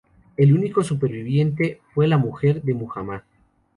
El 0.35 0.57
único 0.57 0.83
superviviente 0.83 1.79
fue 1.93 2.07
la 2.07 2.17
mujer 2.17 2.63
de 2.63 2.73
Muhammad. 2.73 3.21